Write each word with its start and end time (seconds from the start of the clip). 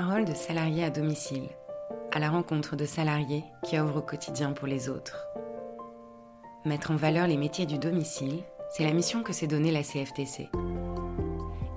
parole 0.00 0.24
de 0.24 0.32
salariés 0.32 0.84
à 0.84 0.90
domicile, 0.90 1.48
à 2.12 2.20
la 2.20 2.30
rencontre 2.30 2.76
de 2.76 2.84
salariés 2.84 3.42
qui 3.64 3.76
œuvrent 3.76 3.96
au 3.96 4.00
quotidien 4.00 4.52
pour 4.52 4.68
les 4.68 4.88
autres. 4.88 5.26
Mettre 6.64 6.92
en 6.92 6.96
valeur 6.96 7.26
les 7.26 7.36
métiers 7.36 7.66
du 7.66 7.78
domicile, 7.78 8.44
c'est 8.70 8.84
la 8.84 8.92
mission 8.92 9.24
que 9.24 9.32
s'est 9.32 9.48
donnée 9.48 9.72
la 9.72 9.82
CFTC. 9.82 10.50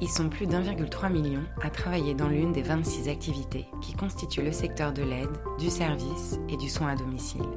Ils 0.02 0.08
sont 0.08 0.30
plus 0.30 0.46
d'1,3 0.46 1.12
million 1.12 1.42
à 1.64 1.72
travailler 1.72 2.14
dans 2.14 2.28
l'une 2.28 2.52
des 2.52 2.62
26 2.62 3.10
activités 3.10 3.66
qui 3.82 3.96
constituent 3.96 4.44
le 4.44 4.52
secteur 4.52 4.94
de 4.94 5.02
l'aide, 5.02 5.42
du 5.58 5.72
service 5.72 6.38
et 6.48 6.58
du 6.58 6.70
soin 6.70 6.90
à 6.90 6.96
domicile. 6.96 7.50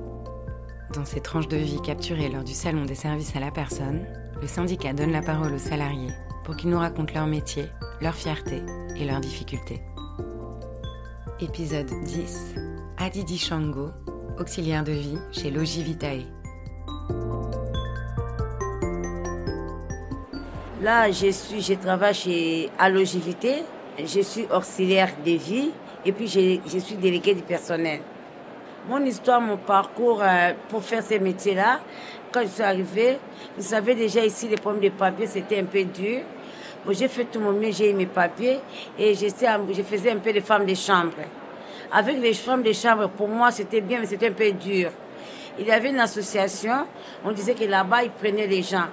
Dans 0.95 1.05
ces 1.05 1.21
tranches 1.21 1.49
de 1.49 1.59
vie 1.59 1.83
capturées 1.83 2.31
lors 2.31 2.45
du 2.45 2.55
Salon 2.55 2.87
des 2.87 2.95
services 2.95 3.37
à 3.37 3.41
la 3.41 3.51
personne, 3.51 4.07
le 4.41 4.47
syndicat 4.47 4.95
donne 4.95 5.13
la 5.13 5.21
parole 5.21 5.53
aux 5.53 5.59
salariés 5.59 6.15
pour 6.43 6.57
qu'ils 6.57 6.71
nous 6.71 6.79
racontent 6.79 7.13
leur 7.13 7.27
métier, 7.27 7.67
leur 8.01 8.15
fierté 8.15 8.63
et 8.97 9.05
leurs 9.05 9.21
difficultés. 9.21 9.83
Épisode 11.41 11.91
10 12.05 12.55
Adidi 12.97 13.39
Shango, 13.39 13.91
auxiliaire 14.39 14.85
de 14.85 14.93
vie 14.93 15.19
chez 15.33 15.51
Logivitae. 15.51 16.23
Là, 20.81 21.11
je, 21.11 21.31
suis, 21.33 21.61
je 21.61 21.75
travaille 21.75 22.15
chez 22.15 22.71
Allogivité. 22.79 23.65
Je 23.99 24.21
suis 24.21 24.47
auxiliaire 24.55 25.11
de 25.27 25.33
vie 25.33 25.71
et 26.05 26.13
puis 26.13 26.29
je, 26.29 26.79
suis 26.79 26.95
déléguée 26.95 27.35
du 27.35 27.43
personnel. 27.43 28.01
Mon 28.89 29.05
histoire, 29.05 29.41
mon 29.41 29.57
parcours 29.57 30.23
euh, 30.23 30.53
pour 30.69 30.85
faire 30.85 31.03
ces 31.03 31.19
métiers-là, 31.19 31.81
quand 32.31 32.43
je 32.43 32.49
suis 32.49 32.63
arrivée, 32.63 33.19
vous 33.57 33.65
savez 33.65 33.97
déjà 33.97 34.25
ici, 34.25 34.47
les 34.47 34.57
problèmes 34.57 34.85
de 34.85 34.89
papier, 34.91 35.27
c'était 35.27 35.59
un 35.59 35.65
peu 35.65 35.83
dur. 35.83 36.21
J'ai 36.91 37.09
fait 37.09 37.25
tout 37.25 37.41
mon 37.41 37.53
mieux, 37.53 37.73
j'ai 37.73 37.91
eu 37.91 37.95
mes 37.95 38.07
papiers 38.07 38.61
et 38.99 39.15
je 39.15 39.83
faisais 39.83 40.11
un 40.11 40.19
peu 40.19 40.33
de 40.33 40.41
femmes 40.41 40.67
de 40.67 40.75
chambre. 40.75 41.13
Avec 41.91 42.19
les 42.21 42.35
femmes 42.35 42.63
de 42.63 42.73
chambre, 42.73 43.09
pour 43.09 43.29
moi, 43.29 43.51
c'était 43.51 43.81
bien, 43.81 44.01
mais 44.01 44.07
c'était 44.07 44.29
un 44.29 44.33
peu 44.33 44.51
dur. 44.53 44.91
Il 45.59 45.67
y 45.67 45.71
avait 45.71 45.91
une 45.91 46.01
association, 46.01 46.87
on 47.25 47.33
disait 47.33 47.55
que 47.55 47.65
là-bas, 47.65 48.03
ils 48.03 48.11
prenaient 48.11 48.47
les 48.47 48.63
gens. 48.63 48.87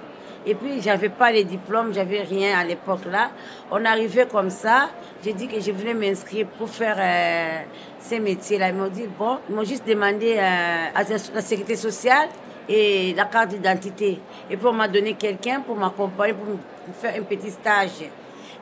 Et 0.46 0.54
puis, 0.54 0.80
j'avais 0.80 1.08
pas 1.08 1.30
les 1.30 1.44
diplômes, 1.44 1.92
j'avais 1.92 2.22
rien 2.22 2.58
à 2.58 2.64
l'époque 2.64 3.04
là. 3.10 3.30
On 3.70 3.84
arrivait 3.84 4.26
comme 4.26 4.50
ça. 4.50 4.88
J'ai 5.24 5.34
dit 5.34 5.46
que 5.46 5.60
je 5.60 5.70
voulais 5.70 5.94
m'inscrire 5.94 6.46
pour 6.58 6.68
faire 6.68 6.96
euh, 6.98 7.62
ces 8.00 8.18
métiers-là. 8.18 8.70
Ils 8.70 8.74
m'ont 8.74 8.88
dit, 8.88 9.06
bon, 9.18 9.38
ils 9.48 9.54
m'ont 9.54 9.64
juste 9.64 9.86
demandé 9.86 10.36
euh, 10.36 10.86
à 10.94 11.02
la 11.04 11.40
sécurité 11.40 11.76
sociale 11.76 12.28
et 12.72 13.12
la 13.14 13.26
carte 13.26 13.50
d'identité. 13.50 14.18
Et 14.50 14.56
puis, 14.56 14.66
on 14.66 14.72
m'a 14.72 14.88
donné 14.88 15.14
quelqu'un 15.14 15.60
pour 15.60 15.76
m'accompagner, 15.76 16.32
pour, 16.32 16.56
faire 16.94 17.14
un 17.20 17.22
petit 17.22 17.50
stage. 17.50 18.08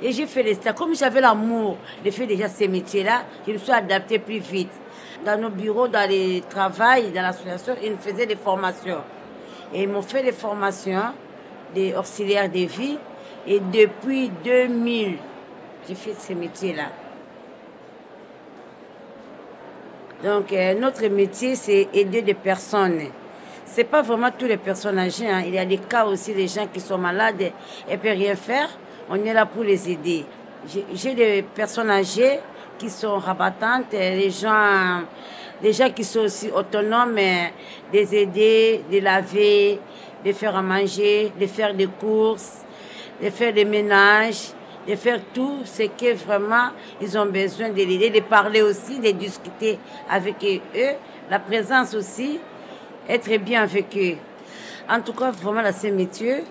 Et 0.03 0.13
j'ai 0.13 0.27
fait 0.27 0.43
les 0.43 0.55
stages. 0.55 0.75
Comme 0.75 0.95
j'avais 0.97 1.21
l'amour 1.21 1.77
de 2.05 2.11
faire 2.11 2.27
déjà 2.27 2.49
ces 2.49 2.67
métiers-là, 2.67 3.23
je 3.47 3.53
me 3.53 3.59
suis 3.59 3.73
adaptée 3.73 4.19
plus 4.19 4.39
vite. 4.39 4.73
Dans 5.25 5.41
nos 5.41 5.51
bureaux, 5.51 5.87
dans 5.87 6.09
les 6.09 6.43
travails, 6.49 7.11
dans 7.13 7.23
l'association, 7.23 7.75
ils 7.83 7.93
nous 7.93 7.99
faisaient 7.99 8.27
des 8.27 8.37
formations. 8.37 9.03
Et 9.73 9.83
ils 9.83 9.89
m'ont 9.89 10.03
fait 10.03 10.23
des 10.23 10.33
formations 10.33 11.13
des 11.75 11.95
auxiliaires 11.95 12.51
de 12.51 12.67
vie. 12.67 12.99
Et 13.47 13.61
depuis 13.61 14.31
2000, 14.43 15.19
j'ai 15.87 15.95
fait 15.95 16.15
ces 16.19 16.35
métiers-là. 16.35 16.89
Donc, 20.25 20.53
euh, 20.53 20.75
notre 20.75 21.07
métier, 21.07 21.55
c'est 21.55 21.89
aider 21.95 22.23
des 22.23 22.35
personnes. 22.35 23.01
C'est 23.73 23.85
pas 23.85 24.03
vraiment 24.03 24.31
toutes 24.37 24.49
les 24.49 24.57
personnes 24.57 24.99
âgées. 24.99 25.29
Hein. 25.29 25.45
Il 25.47 25.55
y 25.55 25.59
a 25.59 25.65
des 25.65 25.79
cas 25.79 26.05
aussi 26.05 26.35
des 26.35 26.49
gens 26.49 26.67
qui 26.67 26.81
sont 26.81 26.99
malades 26.99 27.41
et 27.41 27.53
ne 27.93 27.97
peuvent 27.97 28.19
rien 28.19 28.35
faire. 28.35 28.69
On 29.09 29.15
est 29.15 29.33
là 29.33 29.47
pour 29.47 29.63
les 29.63 29.89
aider. 29.89 30.25
J'ai 30.93 31.15
des 31.15 31.43
personnes 31.43 31.89
âgées 31.89 32.41
qui 32.77 32.91
sont 32.91 33.19
rabattantes, 33.19 33.93
les 33.93 34.31
gens, 34.31 35.03
des 35.63 35.73
gens 35.73 35.89
qui 35.91 36.03
sont 36.03 36.21
aussi 36.21 36.51
autonomes, 36.51 37.17
les 37.93 38.15
aider, 38.15 38.83
les 38.91 39.01
laver, 39.01 39.79
de 40.25 40.33
faire 40.33 40.57
à 40.57 40.63
manger, 40.63 41.33
de 41.41 41.47
faire 41.47 41.73
des 41.73 41.87
courses, 41.87 42.65
de 43.23 43.31
faire 43.31 43.53
des 43.53 43.65
ménages, 43.65 44.49
de 44.89 44.97
faire 44.97 45.21
tout 45.33 45.61
ce 45.65 45.85
que 45.85 46.13
vraiment 46.15 46.71
ils 47.01 47.17
ont 47.17 47.27
besoin 47.27 47.69
de 47.69 47.77
l'aider, 47.77 48.11
de 48.11 48.21
parler 48.21 48.63
aussi, 48.63 48.99
de 48.99 49.13
discuter 49.13 49.79
avec 50.11 50.45
eux, 50.45 50.95
la 51.31 51.39
présence 51.39 51.95
aussi, 51.95 52.41
être 53.11 53.37
bien 53.39 53.63
avec 53.63 53.97
eux. 53.97 54.17
En 54.89 55.01
tout 55.01 55.13
cas, 55.13 55.31
vraiment, 55.31 55.63
là, 55.63 55.73
c'est 55.73 55.91
métier. 55.91 56.45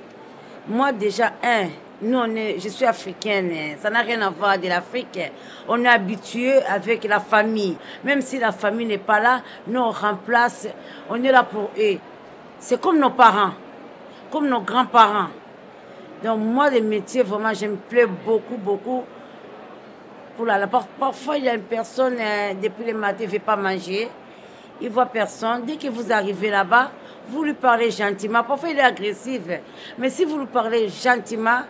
Moi, 0.68 0.92
déjà, 0.92 1.32
un, 1.44 1.68
nous, 2.02 2.18
on 2.18 2.36
est, 2.36 2.60
je 2.60 2.70
suis 2.70 2.86
africaine, 2.86 3.52
ça 3.82 3.90
n'a 3.90 4.02
rien 4.02 4.22
à 4.22 4.30
voir 4.30 4.58
de 4.58 4.68
l'Afrique. 4.68 5.20
On 5.68 5.84
est 5.84 5.88
habitué 5.88 6.62
avec 6.64 7.04
la 7.06 7.20
famille. 7.20 7.76
Même 8.04 8.22
si 8.22 8.40
la 8.40 8.52
famille 8.52 8.86
n'est 8.86 8.98
pas 8.98 9.20
là, 9.20 9.42
nous, 9.68 9.80
on 9.80 9.92
remplace, 9.92 10.68
on 11.10 11.22
est 11.24 11.32
là 11.32 11.44
pour 11.44 11.72
eux. 11.78 11.98
C'est 12.60 12.80
comme 12.80 13.00
nos 13.00 13.10
parents, 13.10 13.52
comme 14.32 14.48
nos 14.48 14.62
grands-parents. 14.62 15.30
Donc 16.24 16.40
moi, 16.40 16.70
les 16.70 16.82
métiers, 16.82 17.24
vraiment, 17.24 17.54
je 17.54 17.66
me 17.66 17.76
plais 17.76 18.06
beaucoup, 18.06 18.58
beaucoup. 18.58 19.04
Pour 20.36 20.46
la, 20.46 20.68
parfois, 20.68 21.38
il 21.38 21.46
y 21.46 21.50
a 21.50 21.56
une 21.56 21.64
personne, 21.64 22.16
euh, 22.20 22.54
depuis 22.62 22.86
le 22.86 22.98
matin, 22.98 23.26
ne 23.26 23.30
veut 23.30 23.40
pas 23.40 23.56
manger. 23.58 24.10
Il 24.82 24.90
voit 24.90 25.08
personne. 25.08 25.66
Dès 25.66 25.76
que 25.76 25.88
vous 25.88 26.12
arrivez 26.12 26.50
là-bas, 26.50 26.92
vous 27.28 27.44
lui 27.44 27.54
parlez 27.54 27.92
gentiment. 27.92 28.44
Parfois, 28.44 28.70
il 28.70 28.78
est 28.78 28.82
agressif. 28.82 29.42
Mais 29.98 30.10
si 30.10 30.26
vous 30.26 30.40
lui 30.40 30.48
parlez 30.48 30.90
gentiment, 30.90 31.62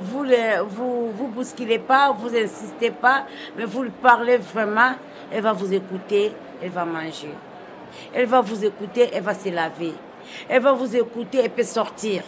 vous 0.00 0.24
ne 0.24 0.62
vous, 0.62 1.10
vous 1.12 1.28
bousculez 1.28 1.78
pas, 1.78 2.12
vous 2.12 2.36
insistez 2.36 2.90
pas, 2.90 3.24
mais 3.56 3.64
vous 3.64 3.84
lui 3.84 3.90
parlez 3.90 4.36
vraiment, 4.36 4.92
elle 5.32 5.42
va 5.42 5.52
vous 5.52 5.72
écouter, 5.72 6.32
elle 6.62 6.70
va 6.70 6.84
manger. 6.84 7.32
Elle 8.12 8.26
va 8.26 8.40
vous 8.40 8.64
écouter, 8.64 9.08
elle 9.12 9.22
va 9.22 9.34
se 9.34 9.48
laver. 9.48 9.94
Elle 10.48 10.62
va 10.62 10.72
vous 10.72 10.94
écouter, 10.96 11.38
elle 11.44 11.50
peut 11.50 11.62
sortir. 11.62 12.22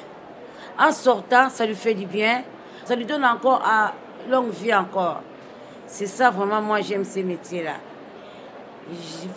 En 0.78 0.92
sortant, 0.92 1.50
ça 1.50 1.66
lui 1.66 1.74
fait 1.74 1.94
du 1.94 2.06
bien. 2.06 2.42
Ça 2.84 2.94
lui 2.94 3.04
donne 3.04 3.24
encore 3.24 3.62
à 3.66 3.92
longue 4.30 4.50
vie 4.50 4.74
encore. 4.74 5.20
C'est 5.86 6.06
ça 6.06 6.30
vraiment, 6.30 6.62
moi 6.62 6.80
j'aime 6.80 7.04
ces 7.04 7.22
métiers-là. 7.22 7.74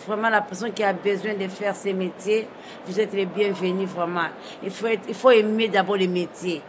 Vraiment 0.06 0.30
la 0.30 0.40
personne 0.40 0.72
qui 0.72 0.82
a 0.82 0.92
besoin 0.92 1.34
de 1.34 1.46
faire 1.48 1.76
ces 1.76 1.92
métiers, 1.92 2.48
vous 2.86 2.98
êtes 2.98 3.12
les 3.12 3.26
bienvenus 3.26 3.88
vraiment. 3.88 4.28
Il 4.62 4.70
faut, 4.70 4.86
il 5.08 5.14
faut 5.14 5.30
aimer 5.30 5.68
d'abord 5.68 5.96
les 5.96 6.08
métiers. 6.08 6.62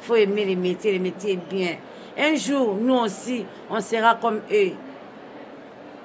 Il 0.00 0.04
faut 0.04 0.16
aimer 0.16 0.44
les 0.44 0.56
métiers, 0.56 0.92
les 0.92 0.98
métiers 0.98 1.36
bien. 1.36 1.76
Un 2.18 2.34
jour, 2.34 2.76
nous 2.80 2.94
aussi, 2.94 3.44
on 3.70 3.80
sera 3.80 4.14
comme 4.16 4.40
eux. 4.50 4.72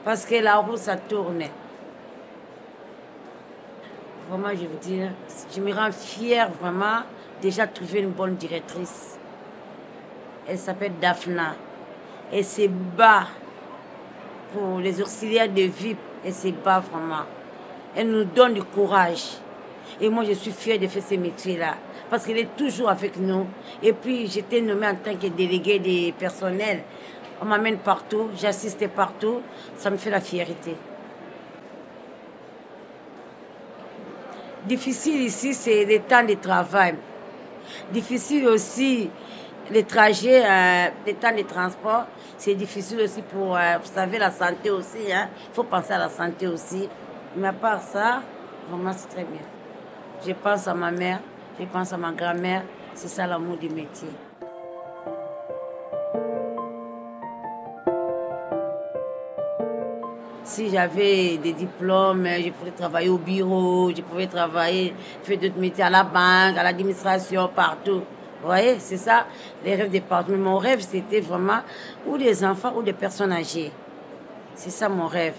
Parce 0.04 0.26
que 0.26 0.36
la 0.36 0.58
roue, 0.58 0.78
ça 0.78 0.96
tourne 0.96 1.44
vraiment, 4.30 4.50
je 4.50 4.66
veux 4.66 4.80
dire, 4.82 5.12
je 5.54 5.62
me 5.62 5.74
rends 5.74 5.92
fière 5.92 6.52
vraiment 6.52 7.02
déjà 7.42 7.68
trouver 7.68 8.00
une 8.00 8.12
bonne 8.12 8.36
directrice. 8.36 9.18
Elle 10.48 10.58
s'appelle 10.58 10.94
Daphna. 11.02 11.56
Elle 12.32 12.44
se 12.44 12.68
bat 12.68 13.28
pour 14.54 14.80
les 14.80 15.02
auxiliaires 15.02 15.50
de 15.50 15.64
vie. 15.64 15.96
Elle 16.28 16.34
se 16.34 16.50
bat 16.50 16.82
vraiment. 16.82 17.24
Elle 17.96 18.10
nous 18.10 18.26
donne 18.26 18.54
du 18.54 18.64
courage. 18.64 19.38
Et 20.02 20.10
moi, 20.10 20.26
je 20.26 20.34
suis 20.34 20.52
fière 20.52 20.78
de 20.78 20.86
faire 20.88 21.02
ce 21.02 21.16
métier-là. 21.16 21.76
Parce 22.10 22.26
qu'elle 22.26 22.40
est 22.40 22.58
toujours 22.58 22.90
avec 22.90 23.16
nous. 23.16 23.48
Et 23.82 23.94
puis, 23.94 24.28
j'étais 24.28 24.60
nommée 24.60 24.88
en 24.88 24.96
tant 24.96 25.16
que 25.16 25.28
déléguée 25.28 25.80
des 25.80 26.14
personnels. 26.20 26.84
On 27.42 27.46
m'amène 27.46 27.78
partout, 27.78 28.28
j'assiste 28.38 28.90
partout. 28.90 29.42
Ça 29.78 29.90
me 29.90 29.96
fait 29.96 30.10
la 30.10 30.20
fierté. 30.20 30.76
Difficile 34.66 35.22
ici, 35.22 35.54
c'est 35.54 35.86
le 35.86 36.00
temps 36.00 36.26
de 36.26 36.34
travail. 36.34 36.96
Difficile 37.94 38.50
aussi 38.50 39.10
les 39.72 39.84
trajets, 39.84 40.44
euh, 40.46 40.90
les 41.06 41.14
temps 41.14 41.34
de 41.34 41.44
transport. 41.44 42.06
C'est 42.38 42.54
difficile 42.54 43.02
aussi 43.02 43.24
pour, 43.24 43.58
euh, 43.58 43.78
vous 43.82 43.92
savez, 43.92 44.20
la 44.20 44.30
santé 44.30 44.70
aussi. 44.70 45.00
Il 45.08 45.12
hein. 45.12 45.28
faut 45.54 45.64
penser 45.64 45.94
à 45.94 45.98
la 45.98 46.10
santé 46.10 46.48
aussi. 46.48 46.88
Mais 47.36 47.48
à 47.48 47.54
part 47.54 47.82
ça, 47.82 48.22
vraiment, 48.70 48.94
c'est 48.96 49.08
très 49.08 49.24
bien. 49.24 49.42
Je 50.26 50.34
pense 50.34 50.68
à 50.68 50.74
ma 50.74 50.92
mère, 50.92 51.20
je 51.60 51.66
pense 51.66 51.94
à 51.94 51.98
ma 51.98 52.12
grand-mère. 52.12 52.64
C'est 52.94 53.08
ça 53.08 53.28
l'amour 53.28 53.58
du 53.58 53.70
métier. 53.70 54.10
Si 60.44 60.70
j'avais 60.70 61.38
des 61.38 61.54
diplômes, 61.54 62.26
je 62.26 62.50
pouvais 62.52 62.72
travailler 62.72 63.10
au 63.10 63.18
bureau, 63.18 63.92
je 63.96 64.02
pouvais 64.02 64.28
travailler, 64.28 64.96
faire 65.22 65.38
d'autres 65.38 65.60
métiers 65.60 65.84
à 65.84 65.90
la 65.90 66.04
banque, 66.04 66.58
à 66.58 66.64
l'administration, 66.64 67.50
partout. 67.54 68.02
Vous 68.42 68.48
voyez, 68.48 68.78
c'est 68.80 68.98
ça, 68.98 69.26
les 69.66 69.76
rêves 69.76 69.90
des 69.90 70.02
parents. 70.02 70.26
Mais 70.28 70.38
mon 70.38 70.58
rêve, 70.58 70.80
c'était 70.82 71.22
vraiment 71.22 71.62
ou 72.06 72.18
des 72.18 72.44
enfants 72.46 72.74
ou 72.76 72.84
des 72.84 72.94
personnes 72.94 73.32
âgées. 73.32 73.72
C'est 74.56 74.70
ça 74.70 74.90
mon 74.90 75.08
rêve. 75.08 75.36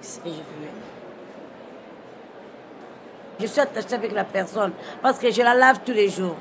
C'est 0.00 0.16
ce 0.16 0.20
que 0.20 0.28
je. 0.28 0.34
Je 3.40 3.46
suis 3.46 3.60
attachée 3.60 3.94
avec 3.94 4.12
la 4.12 4.24
personne 4.24 4.72
parce 5.02 5.18
que 5.18 5.30
je 5.30 5.42
la 5.42 5.54
lave 5.54 5.80
tous 5.84 5.92
les 5.92 6.08
jours. 6.08 6.36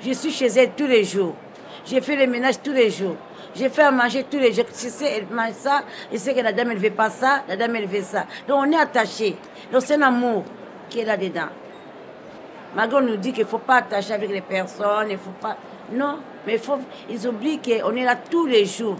Je 0.00 0.12
suis 0.12 0.30
chez 0.30 0.46
elle 0.46 0.70
tous 0.70 0.86
les 0.86 1.04
jours. 1.04 1.34
Je 1.84 2.00
fais 2.00 2.16
le 2.16 2.30
ménage 2.30 2.62
tous 2.62 2.72
les 2.72 2.90
jours. 2.90 3.16
J'ai 3.54 3.68
fait 3.68 3.82
à 3.82 3.90
manger 3.90 4.24
tous 4.24 4.38
les 4.38 4.52
jours. 4.52 4.64
Je 4.68 4.88
sais, 4.88 5.16
elle 5.16 5.26
mange 5.34 5.52
ça. 5.52 5.82
Je 6.12 6.16
sais 6.16 6.32
que 6.32 6.40
la 6.40 6.52
dame, 6.52 6.70
elle 6.70 6.78
ne 6.78 6.82
veut 6.82 6.90
pas 6.90 7.10
ça. 7.10 7.42
La 7.48 7.56
dame, 7.56 7.76
elle 7.76 7.86
veut 7.86 8.02
ça. 8.02 8.24
Donc, 8.48 8.64
on 8.64 8.70
est 8.70 8.76
attaché. 8.76 9.36
Donc, 9.72 9.82
c'est 9.82 9.94
un 9.94 10.02
amour 10.02 10.44
qui 10.88 11.00
est 11.00 11.04
là-dedans. 11.04 11.48
Margot 12.74 13.00
nous 13.00 13.16
dit 13.16 13.32
qu'il 13.32 13.44
ne 13.44 13.48
faut 13.48 13.58
pas 13.58 13.76
attacher 13.76 14.14
avec 14.14 14.30
les 14.30 14.40
personnes. 14.40 15.10
Il 15.10 15.18
faut 15.18 15.30
pas... 15.40 15.56
Non, 15.92 16.18
mais 16.46 16.58
faut... 16.58 16.78
ils 17.10 17.26
oublient 17.26 17.60
qu'on 17.60 17.94
est 17.94 18.04
là 18.04 18.16
tous 18.16 18.46
les 18.46 18.64
jours. 18.64 18.96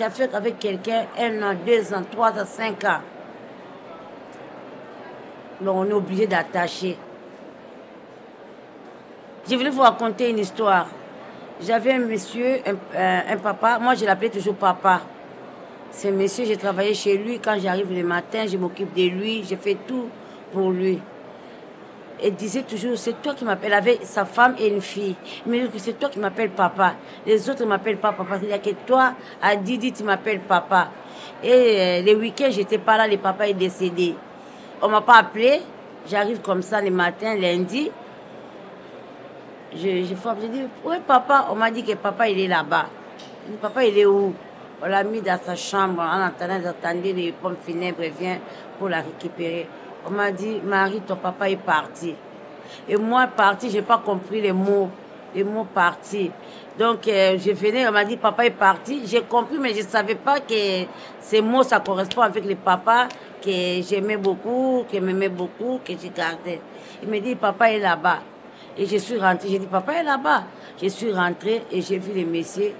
As 0.00 0.10
fait 0.10 0.34
avec 0.34 0.58
quelqu'un 0.58 1.04
un 1.18 1.42
an, 1.42 1.54
deux 1.66 1.92
ans, 1.92 2.02
trois 2.10 2.30
ans, 2.30 2.46
cinq 2.46 2.84
ans. 2.84 3.00
Donc, 5.60 5.76
on 5.76 5.86
est 5.86 5.92
obligé 5.92 6.26
d'attacher. 6.26 6.96
Je 9.48 9.56
voulais 9.56 9.70
vous 9.70 9.82
raconter 9.82 10.30
une 10.30 10.38
histoire. 10.38 10.86
J'avais 11.60 11.92
un 11.92 11.98
monsieur, 11.98 12.60
un, 12.96 13.36
papa, 13.36 13.78
moi 13.78 13.94
je 13.94 14.06
l'appelais 14.06 14.30
toujours 14.30 14.54
papa. 14.54 15.02
Ce 15.92 16.08
monsieur, 16.08 16.46
j'ai 16.46 16.56
travaillé 16.56 16.94
chez 16.94 17.18
lui. 17.18 17.38
Quand 17.38 17.58
j'arrive 17.58 17.92
le 17.92 18.02
matin, 18.02 18.46
je 18.46 18.56
m'occupe 18.56 18.94
de 18.94 19.08
lui, 19.08 19.44
je 19.44 19.56
fais 19.56 19.76
tout 19.86 20.08
pour 20.52 20.70
lui. 20.70 21.00
Il 22.22 22.34
disait 22.34 22.62
toujours, 22.62 22.98
c'est 22.98 23.20
toi 23.22 23.34
qui 23.34 23.44
m'appelles, 23.44 23.72
avec 23.72 24.00
sa 24.04 24.24
femme 24.24 24.54
et 24.58 24.68
une 24.68 24.80
fille. 24.80 25.16
Que 25.44 25.78
c'est 25.78 25.98
toi 25.98 26.08
qui 26.08 26.18
m'appelles 26.18 26.50
papa. 26.50 26.94
Les 27.26 27.48
autres 27.48 27.64
m'appellent 27.64 27.98
pas 27.98 28.12
papa. 28.12 28.36
Il 28.42 28.48
n'y 28.48 28.54
a 28.54 28.58
que 28.58 28.70
toi, 28.86 29.14
à 29.40 29.56
Didi, 29.56 29.92
tu 29.92 30.02
m'appelles 30.02 30.40
papa. 30.40 30.88
Et 31.42 31.50
euh, 31.52 32.02
les 32.02 32.14
week-ends, 32.14 32.50
j'étais 32.50 32.78
pas 32.78 32.96
là, 32.96 33.06
le 33.08 33.16
papa 33.16 33.48
est 33.48 33.54
décédé. 33.54 34.14
On 34.82 34.88
m'a 34.88 35.00
pas 35.00 35.16
appelé. 35.18 35.62
J'arrive 36.08 36.40
comme 36.40 36.62
ça 36.62 36.80
le 36.80 36.90
matin, 36.90 37.34
lundi. 37.34 37.90
Je, 39.72 39.78
je, 39.78 40.14
je 40.14 40.46
dis, 40.46 40.62
oui, 40.84 40.96
papa. 41.06 41.48
On 41.50 41.54
m'a 41.54 41.70
dit 41.70 41.84
que 41.84 41.94
papa, 41.94 42.28
il 42.28 42.40
est 42.40 42.48
là-bas. 42.48 42.86
Papa, 43.62 43.84
il 43.84 43.98
est 43.98 44.06
où? 44.06 44.34
On 44.82 44.86
l'a 44.86 45.04
mis 45.04 45.20
dans 45.20 45.38
sa 45.44 45.54
chambre 45.56 46.00
en 46.00 46.22
attendant 46.22 46.58
d'attendre 46.58 47.02
les 47.02 47.32
pommes 47.32 47.56
funèbres 47.62 48.02
vient 48.18 48.38
pour 48.78 48.88
la 48.88 49.02
récupérer. 49.02 49.68
On 50.06 50.10
m'a 50.10 50.30
dit, 50.30 50.60
Marie, 50.64 51.00
ton 51.00 51.16
papa 51.16 51.50
est 51.50 51.56
parti. 51.56 52.14
Et 52.88 52.96
moi, 52.96 53.26
parti, 53.26 53.68
je 53.68 53.76
n'ai 53.76 53.82
pas 53.82 53.98
compris 53.98 54.40
les 54.40 54.52
mots, 54.52 54.88
les 55.34 55.44
mots 55.44 55.66
parti. 55.74 56.30
Donc, 56.78 57.06
euh, 57.08 57.36
je 57.38 57.50
venais, 57.52 57.86
on 57.86 57.92
m'a 57.92 58.04
dit, 58.04 58.16
papa 58.16 58.46
est 58.46 58.50
parti. 58.50 59.02
J'ai 59.04 59.22
compris, 59.22 59.58
mais 59.58 59.74
je 59.74 59.82
ne 59.82 59.88
savais 59.88 60.14
pas 60.14 60.40
que 60.40 60.84
ces 61.20 61.42
mots, 61.42 61.62
ça 61.62 61.80
correspond 61.80 62.22
avec 62.22 62.44
le 62.44 62.54
papa 62.54 63.08
que 63.42 63.82
j'aimais 63.82 64.16
beaucoup, 64.16 64.84
que 64.90 64.98
m'aimait 64.98 65.28
beaucoup, 65.28 65.80
que 65.84 65.92
j'ai 66.00 66.10
gardé. 66.10 66.60
Il 67.02 67.08
me 67.08 67.18
dit, 67.20 67.34
papa 67.34 67.70
est 67.70 67.80
là-bas. 67.80 68.20
Et 68.78 68.86
je 68.86 68.96
suis 68.96 69.18
rentrée. 69.18 69.48
J'ai 69.50 69.58
dit, 69.58 69.66
papa 69.66 69.92
est 69.94 70.02
là-bas. 70.02 70.44
Je 70.82 70.88
suis 70.88 71.12
rentrée 71.12 71.62
et 71.70 71.82
j'ai 71.82 71.98
vu 71.98 72.18
le 72.18 72.26
monsieur. 72.26 72.72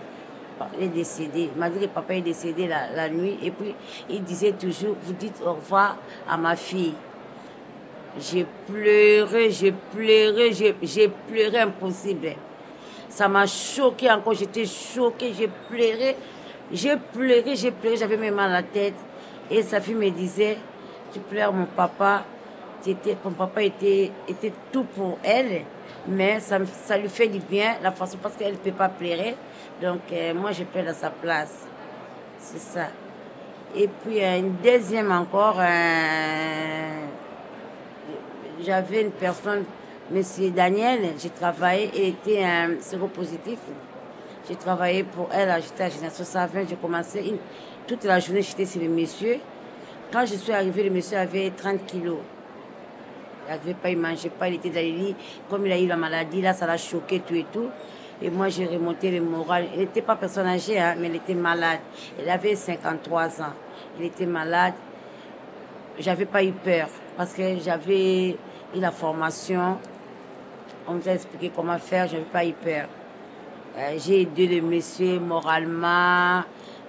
Il 0.79 0.85
est 0.85 0.89
décédé. 0.89 1.51
Il 1.55 1.59
m'a 1.59 1.71
dit 1.71 1.81
que 1.81 1.87
papa 1.87 2.15
est 2.15 2.21
décédé 2.21 2.69
la, 2.69 3.09
nuit. 3.09 3.39
Et 3.43 3.51
puis, 3.51 3.75
il 4.09 4.23
disait 4.23 4.53
toujours, 4.53 4.97
vous 5.03 5.13
dites 5.15 5.41
au 5.45 5.55
revoir 5.55 5.97
à 6.29 6.37
ma 6.37 6.57
fille. 6.57 6.95
J'ai 8.19 8.47
pleuré, 8.67 9.51
j'ai 9.51 9.73
pleuré, 9.73 10.53
j'ai 10.83 11.09
pleuré 11.09 11.59
impossible. 11.59 12.33
Ça 13.09 13.29
m'a 13.29 13.47
choqué 13.47 14.11
encore. 14.11 14.35
J'étais 14.35 14.67
choquée, 14.67 15.33
j'ai 15.37 15.49
pleuré. 15.69 16.17
J'ai 16.73 16.97
pleuré, 16.97 17.57
j'ai 17.57 17.71
pleuré, 17.71 17.97
j'avais 17.97 18.17
même 18.17 18.35
mal 18.35 18.51
à 18.51 18.55
la 18.55 18.63
tête. 18.63 18.95
Et 19.51 19.63
sa 19.63 19.81
fille 19.81 19.95
me 19.95 20.11
disait, 20.11 20.59
tu 21.13 21.21
pleures 21.21 21.53
mon 21.53 21.67
papa. 21.67 22.25
Ton 23.23 23.31
papa 23.33 23.63
était, 23.63 24.11
était 24.27 24.53
tout 24.73 24.85
pour 24.85 25.19
elle 25.23 25.65
mais 26.07 26.41
ça, 26.41 26.59
ça 26.85 26.97
lui 26.97 27.09
fait 27.09 27.29
du 27.29 27.39
bien, 27.39 27.77
la 27.83 27.93
façon, 27.93 28.19
parce 28.23 28.37
qu'elle 28.37 28.53
ne 28.53 28.59
peut 28.59 28.73
pas 28.73 28.89
pleurer. 28.89 29.37
Donc, 29.83 30.01
euh, 30.13 30.35
moi, 30.35 30.53
je 30.53 30.65
pleure 30.65 30.89
à 30.89 30.95
sa 30.95 31.11
place. 31.11 31.67
C'est 32.39 32.61
ça. 32.61 32.87
Et 33.77 33.89
puis, 33.89 34.21
une 34.21 34.57
deuxième 34.57 35.13
encore, 35.13 35.59
euh, 35.59 37.07
j'avais 38.65 39.03
une 39.03 39.11
personne, 39.11 39.65
Monsieur 40.11 40.51
Daniel, 40.51 41.15
j'ai 41.19 41.31
travaillé, 41.31 41.91
il 41.95 42.09
était 42.09 42.43
un 42.43 42.81
séropositif. 42.81 43.59
J'ai 44.49 44.57
travaillé 44.57 45.05
pour 45.05 45.29
elle, 45.33 45.55
j'étais 45.63 45.85
à 45.85 45.89
Génération 45.89 46.25
120, 46.25 46.69
j'ai 46.69 46.77
commencé 46.77 47.35
toute 47.87 48.03
la 48.05 48.19
journée, 48.19 48.43
j'étais 48.43 48.65
sur 48.65 48.81
le 48.81 48.89
monsieur. 48.89 49.39
Quand 50.13 50.27
je 50.27 50.35
suis 50.35 50.53
arrivée, 50.53 50.83
le 50.83 50.91
monsieur 50.91 51.19
avait 51.19 51.51
30 51.51 51.87
kilos. 51.87 52.19
Il 53.47 53.53
n'avait 53.53 53.75
pas, 53.75 53.91
il 53.91 53.99
ne 53.99 54.03
mangeait 54.03 54.31
pas, 54.31 54.49
il 54.49 54.55
était 54.55 54.71
dans 54.71 54.81
les 54.81 54.91
lits. 54.91 55.17
Comme 55.49 55.67
il 55.67 55.73
a 55.73 55.79
eu 55.79 55.87
la 55.87 55.97
maladie, 55.97 56.41
là, 56.41 56.53
ça 56.53 56.67
l'a 56.67 56.77
choqué, 56.77 57.21
tout 57.21 57.35
et 57.35 57.47
tout. 57.53 57.69
Et 58.21 58.31
moi, 58.31 58.49
j'ai 58.49 58.67
remonté 58.67 59.13
le 59.13 59.21
moral. 59.21 59.69
Il 59.75 59.79
n'était 59.79 60.03
pas 60.03 60.17
personne 60.17 60.47
âgée, 60.47 60.79
hein, 60.79 60.97
mais 60.99 61.09
il 61.09 61.17
était 61.17 61.35
malade. 61.35 61.81
Il 62.21 62.29
avait 62.29 62.57
53 62.57 63.41
ans. 63.41 63.55
Il 63.99 64.07
était 64.07 64.27
malade. 64.27 64.75
J'avais 65.99 66.27
pas 66.27 66.43
eu 66.43 66.53
peur 66.53 66.89
parce 67.17 67.33
que 67.33 67.59
j'avais 67.63 68.37
eu 68.75 68.81
la 68.81 68.91
formation. 68.91 69.79
On 70.89 70.95
nous 70.95 71.09
a 71.09 71.13
expliqué 71.13 71.53
comment 71.55 71.79
faire, 71.79 72.09
j'avais 72.09 72.23
pas 72.23 72.45
eu 72.45 72.53
peur. 72.53 72.89
Euh, 73.77 73.97
j'ai 73.99 74.23
aidé 74.23 74.47
le 74.47 74.61
monsieur 74.63 75.21
moralement, 75.21 76.43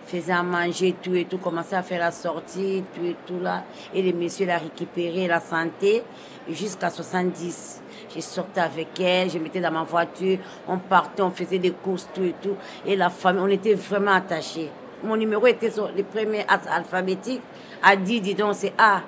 faisait 0.06 0.32
à 0.32 0.42
manger, 0.42 0.96
tout 1.02 1.14
et 1.16 1.26
tout, 1.26 1.38
commençait 1.38 1.76
à 1.76 1.84
faire 1.84 2.00
la 2.00 2.12
sortie, 2.12 2.84
tout 2.96 3.06
et 3.06 3.16
tout 3.26 3.40
là. 3.40 3.64
Et 3.94 4.02
le 4.02 4.18
monsieur 4.18 4.46
l'a 4.46 4.58
récupéré 4.58 5.28
la 5.28 5.40
santé 5.40 6.04
jusqu'à 6.50 6.90
70. 6.90 7.82
J'ai 8.14 8.22
sorti 8.22 8.60
avec 8.60 9.00
elle, 9.00 9.30
je 9.30 9.38
mettais 9.38 9.62
dans 9.62 9.72
ma 9.72 9.84
voiture, 9.84 10.40
on 10.68 10.78
partait, 10.78 11.22
on 11.22 11.32
faisait 11.32 11.60
des 11.60 11.72
courses, 11.72 12.10
tout 12.14 12.24
et 12.24 12.36
tout. 12.42 12.56
Et 12.86 12.96
la 12.96 13.10
famille, 13.10 13.42
on 13.42 13.48
était 13.48 13.74
vraiment 13.76 14.14
attachés. 14.14 14.70
Mon 15.04 15.16
numéro 15.16 15.48
était 15.48 15.72
sur 15.72 15.90
les 15.96 16.04
premiers 16.04 16.46
alphabétiques. 16.48 17.42
A 17.82 17.96
dit, 17.96 18.22
dis 18.22 18.36
donc, 18.36 18.56
c'est 18.56 18.74
A. 18.78 19.02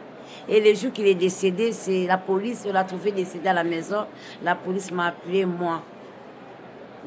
Et 0.48 0.60
le 0.60 0.74
jour 0.76 0.92
qu'il 0.92 1.08
est 1.08 1.16
décédé, 1.16 1.72
c'est 1.72 2.06
la 2.06 2.18
police, 2.18 2.66
l'a 2.66 2.84
trouvé 2.84 3.12
décédé 3.12 3.50
à 3.50 3.54
la 3.54 3.64
maison. 3.64 4.06
La 4.44 4.56
police 4.56 4.92
m'a 4.92 5.08
appelé, 5.08 5.46
moi. 5.46 5.82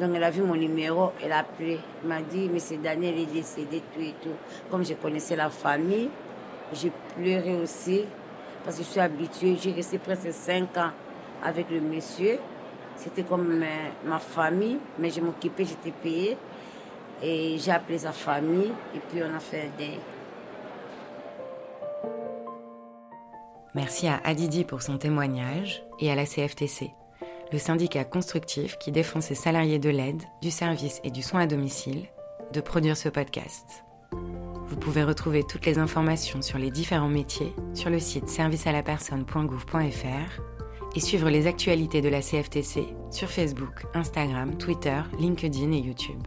Donc 0.00 0.10
elle 0.14 0.24
a 0.24 0.30
vu 0.30 0.42
mon 0.42 0.56
numéro, 0.56 1.12
elle 1.22 1.32
a 1.32 1.38
appelé. 1.38 1.78
Elle 2.02 2.08
m'a 2.08 2.20
dit, 2.20 2.50
c'est 2.58 2.76
Daniel 2.76 3.18
est 3.18 3.26
décédé, 3.26 3.82
tout 3.94 4.00
et 4.00 4.14
tout. 4.22 4.34
Comme 4.70 4.84
je 4.84 4.94
connaissais 4.94 5.36
la 5.36 5.48
famille, 5.48 6.10
j'ai 6.72 6.92
pleuré 7.16 7.56
aussi 7.56 8.04
parce 8.64 8.76
que 8.76 8.82
je 8.82 8.88
suis 8.88 9.00
habituée. 9.00 9.56
J'ai 9.60 9.72
resté 9.72 9.98
presque 9.98 10.32
cinq 10.32 10.76
ans 10.76 10.90
avec 11.42 11.70
le 11.70 11.80
monsieur. 11.80 12.38
C'était 12.96 13.22
comme 13.22 13.62
ma 14.04 14.18
famille, 14.18 14.78
mais 14.98 15.10
je 15.10 15.20
m'occupais, 15.20 15.64
j'étais 15.64 15.92
payée. 15.92 16.36
Et 17.22 17.56
j'ai 17.58 17.70
appelé 17.70 17.98
sa 17.98 18.12
famille 18.12 18.72
et 18.94 18.98
puis 18.98 19.22
on 19.22 19.34
a 19.34 19.40
fait 19.40 19.70
des. 19.78 19.98
Merci 23.76 24.08
à 24.08 24.20
Adidi 24.24 24.64
pour 24.64 24.80
son 24.80 24.96
témoignage 24.96 25.84
et 26.00 26.10
à 26.10 26.14
la 26.14 26.24
CFTC, 26.24 26.92
le 27.52 27.58
syndicat 27.58 28.04
constructif 28.04 28.78
qui 28.78 28.90
défend 28.90 29.20
ses 29.20 29.34
salariés 29.34 29.78
de 29.78 29.90
l'aide, 29.90 30.22
du 30.40 30.50
service 30.50 31.02
et 31.04 31.10
du 31.10 31.20
soin 31.20 31.42
à 31.42 31.46
domicile, 31.46 32.06
de 32.54 32.62
produire 32.62 32.96
ce 32.96 33.10
podcast. 33.10 33.84
Vous 34.66 34.76
pouvez 34.76 35.04
retrouver 35.04 35.44
toutes 35.44 35.66
les 35.66 35.78
informations 35.78 36.40
sur 36.40 36.56
les 36.56 36.70
différents 36.70 37.10
métiers 37.10 37.52
sur 37.74 37.90
le 37.90 37.98
site 37.98 38.30
servicealapersonne.gouv.fr 38.30 40.40
et 40.96 41.00
suivre 41.00 41.28
les 41.28 41.46
actualités 41.46 42.00
de 42.00 42.08
la 42.08 42.22
CFTC 42.22 42.94
sur 43.10 43.28
Facebook, 43.28 43.84
Instagram, 43.92 44.56
Twitter, 44.56 45.02
LinkedIn 45.18 45.72
et 45.72 45.80
YouTube. 45.80 46.26